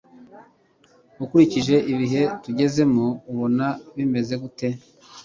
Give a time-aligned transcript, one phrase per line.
[1.23, 4.67] Ukurikije ibihe tugezemo ubona bimeze gute